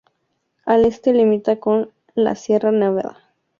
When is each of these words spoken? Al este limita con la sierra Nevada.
Al 0.65 0.85
este 0.85 1.13
limita 1.13 1.59
con 1.59 1.91
la 2.15 2.33
sierra 2.33 2.71
Nevada. 2.71 3.19